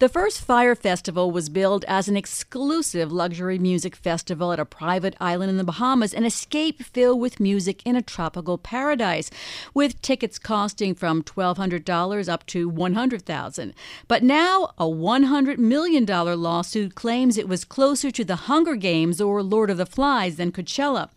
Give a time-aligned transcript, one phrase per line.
[0.00, 5.16] The first Fyre Festival was billed as an exclusive luxury music festival at a private
[5.18, 9.28] island in the Bahamas, an escape filled with music in a tropical paradise,
[9.74, 13.74] with tickets costing from $1,200 up to $100,000.
[14.06, 19.42] But now, a $100 million lawsuit claims it was closer to the Hunger Games or
[19.42, 21.10] Lord of the Flies than Coachella.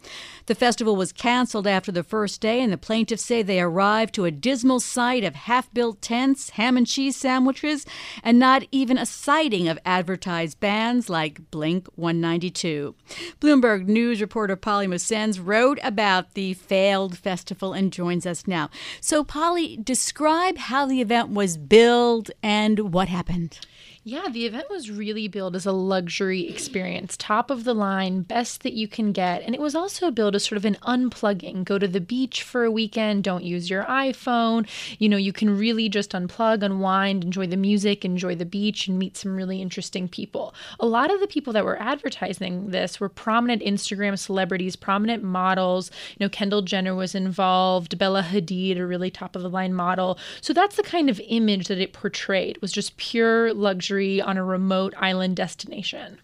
[0.52, 4.26] The festival was canceled after the first day, and the plaintiffs say they arrived to
[4.26, 7.86] a dismal sight of half built tents, ham and cheese sandwiches,
[8.22, 12.94] and not even a sighting of advertised bands like Blink 182.
[13.40, 18.70] Bloomberg News reporter Polly Mosendz wrote about the failed festival and joins us now.
[19.00, 23.58] So, Polly, describe how the event was billed and what happened.
[24.03, 28.63] Yeah, the event was really billed as a luxury experience, top of the line, best
[28.63, 29.44] that you can get.
[29.44, 31.63] And it was also billed as sort of an unplugging.
[31.66, 34.67] Go to the beach for a weekend, don't use your iPhone.
[34.97, 38.97] You know, you can really just unplug, unwind, enjoy the music, enjoy the beach, and
[38.97, 40.55] meet some really interesting people.
[40.79, 45.91] A lot of the people that were advertising this were prominent Instagram celebrities, prominent models.
[46.17, 50.17] You know, Kendall Jenner was involved, Bella Hadid, a really top of the line model.
[50.41, 54.38] So that's the kind of image that it portrayed, was just pure luxury luxury on
[54.38, 56.17] a remote island destination.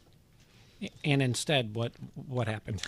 [1.04, 2.82] And instead, what what happened?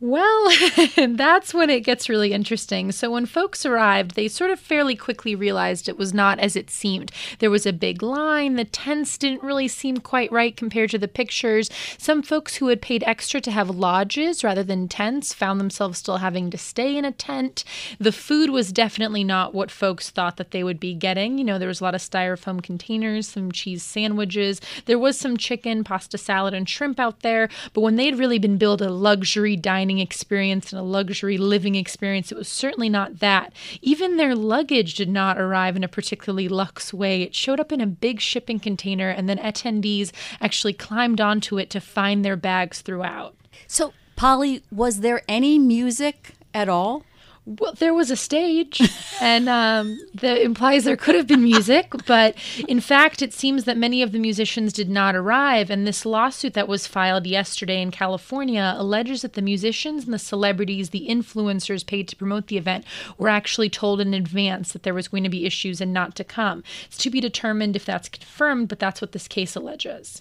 [0.00, 0.52] Well,
[0.96, 2.92] that's when it gets really interesting.
[2.92, 6.70] So, when folks arrived, they sort of fairly quickly realized it was not as it
[6.70, 7.10] seemed.
[7.40, 11.08] There was a big line, the tents didn't really seem quite right compared to the
[11.08, 11.68] pictures.
[11.98, 16.18] Some folks who had paid extra to have lodges rather than tents found themselves still
[16.18, 17.64] having to stay in a tent.
[17.98, 21.38] The food was definitely not what folks thought that they would be getting.
[21.38, 25.36] You know, there was a lot of styrofoam containers, some cheese sandwiches, there was some
[25.36, 27.27] chicken, pasta salad, and shrimp out there.
[27.72, 31.74] But when they had really been billed a luxury dining experience and a luxury living
[31.74, 32.32] experience.
[32.32, 33.52] It was certainly not that.
[33.80, 37.22] Even their luggage did not arrive in a particularly luxe way.
[37.22, 41.70] It showed up in a big shipping container, and then attendees actually climbed onto it
[41.70, 43.34] to find their bags throughout.
[43.66, 47.04] So, Polly, was there any music at all?
[47.48, 48.78] Well, there was a stage,
[49.22, 52.36] and um, that implies there could have been music, but
[52.68, 55.70] in fact, it seems that many of the musicians did not arrive.
[55.70, 60.18] And this lawsuit that was filed yesterday in California alleges that the musicians and the
[60.18, 62.84] celebrities, the influencers paid to promote the event,
[63.16, 66.24] were actually told in advance that there was going to be issues and not to
[66.24, 66.62] come.
[66.84, 70.20] It's to be determined if that's confirmed, but that's what this case alleges.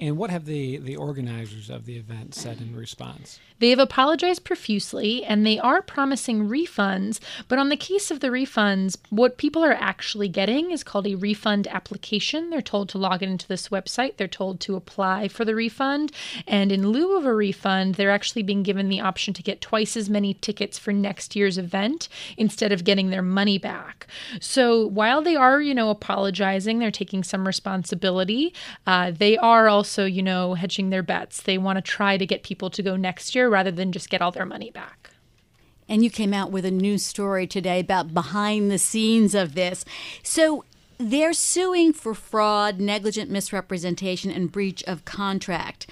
[0.00, 3.40] And what have the, the organizers of the event said in response?
[3.58, 7.20] They have apologized profusely and they are promising refunds.
[7.48, 11.14] But on the case of the refunds, what people are actually getting is called a
[11.14, 12.50] refund application.
[12.50, 16.12] They're told to log into this website, they're told to apply for the refund.
[16.46, 19.96] And in lieu of a refund, they're actually being given the option to get twice
[19.96, 24.06] as many tickets for next year's event instead of getting their money back.
[24.38, 28.52] So while they are, you know, apologizing, they're taking some responsibility,
[28.86, 31.40] uh, they are are also, you know, hedging their bets.
[31.40, 34.20] They want to try to get people to go next year rather than just get
[34.20, 35.10] all their money back.
[35.88, 39.84] And you came out with a new story today about behind the scenes of this.
[40.22, 40.64] So
[40.98, 45.86] they're suing for fraud, negligent misrepresentation, and breach of contract.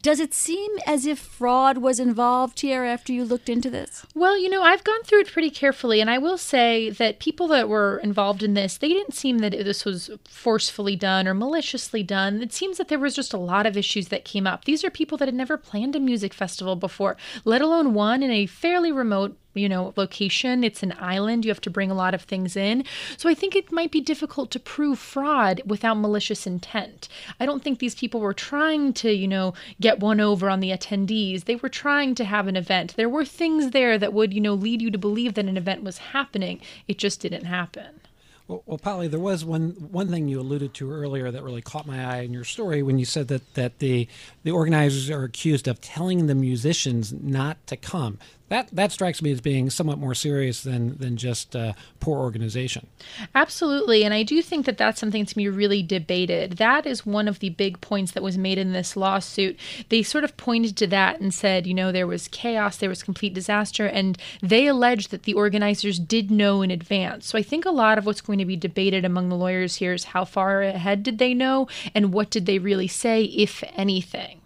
[0.00, 4.04] Does it seem as if fraud was involved here after you looked into this?
[4.14, 7.48] Well, you know, I've gone through it pretty carefully, and I will say that people
[7.48, 12.02] that were involved in this, they didn't seem that this was forcefully done or maliciously
[12.02, 12.42] done.
[12.42, 14.64] It seems that there was just a lot of issues that came up.
[14.64, 18.30] These are people that had never planned a music festival before, let alone one in
[18.30, 20.64] a fairly remote you know, location.
[20.64, 21.44] It's an island.
[21.44, 22.84] You have to bring a lot of things in.
[23.16, 27.08] So I think it might be difficult to prove fraud without malicious intent.
[27.38, 30.70] I don't think these people were trying to, you know, get one over on the
[30.70, 31.44] attendees.
[31.44, 32.94] They were trying to have an event.
[32.96, 35.82] There were things there that would, you know, lead you to believe that an event
[35.82, 36.60] was happening.
[36.88, 38.00] It just didn't happen.
[38.48, 41.86] Well, well, Polly, there was one one thing you alluded to earlier that really caught
[41.86, 44.08] my eye in your story when you said that that the
[44.42, 48.18] the organizers are accused of telling the musicians not to come.
[48.52, 52.86] That that strikes me as being somewhat more serious than than just uh, poor organization.
[53.34, 56.58] Absolutely, and I do think that that's something to be really debated.
[56.58, 59.58] That is one of the big points that was made in this lawsuit.
[59.88, 63.02] They sort of pointed to that and said, you know, there was chaos, there was
[63.02, 67.26] complete disaster, and they alleged that the organizers did know in advance.
[67.26, 69.94] So I think a lot of what's going to be debated among the lawyers here
[69.94, 74.40] is how far ahead did they know, and what did they really say, if anything.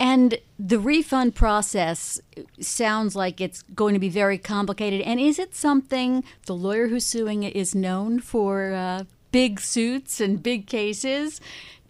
[0.00, 2.20] And the refund process
[2.60, 5.00] sounds like it's going to be very complicated.
[5.00, 10.40] And is it something the lawyer who's suing is known for uh, big suits and
[10.40, 11.40] big cases?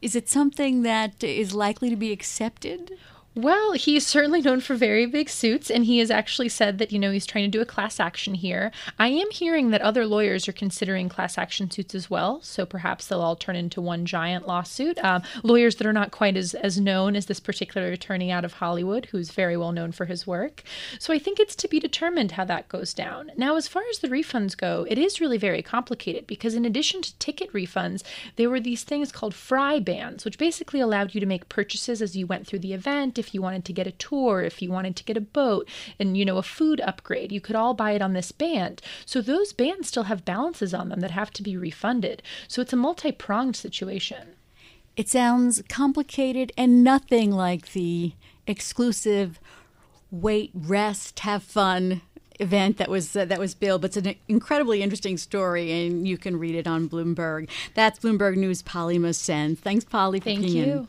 [0.00, 2.92] Is it something that is likely to be accepted?
[3.34, 6.92] Well, he is certainly known for very big suits, and he has actually said that,
[6.92, 8.70] you know, he's trying to do a class action here.
[8.98, 13.06] I am hearing that other lawyers are considering class action suits as well, so perhaps
[13.06, 15.02] they'll all turn into one giant lawsuit.
[15.02, 18.52] Um, lawyers that are not quite as, as known as this particular attorney out of
[18.52, 20.62] Hollywood, who's very well known for his work.
[20.98, 23.32] So I think it's to be determined how that goes down.
[23.38, 27.00] Now, as far as the refunds go, it is really very complicated because in addition
[27.00, 28.02] to ticket refunds,
[28.36, 32.14] there were these things called Fyre bands, which basically allowed you to make purchases as
[32.14, 34.96] you went through the event if you wanted to get a tour, if you wanted
[34.96, 37.32] to get a boat, and you know, a food upgrade.
[37.32, 38.82] You could all buy it on this band.
[39.06, 42.22] So those bands still have balances on them that have to be refunded.
[42.48, 44.34] So it's a multi pronged situation.
[44.96, 48.12] It sounds complicated and nothing like the
[48.46, 49.40] exclusive
[50.10, 52.02] wait, rest, have fun
[52.38, 53.80] event that was uh, that was billed.
[53.80, 57.48] But it's an incredibly interesting story, and you can read it on Bloomberg.
[57.74, 58.62] That's Bloomberg News.
[58.62, 59.58] Polly Mosendz.
[59.58, 60.20] Thanks, Polly.
[60.20, 60.88] Thank you.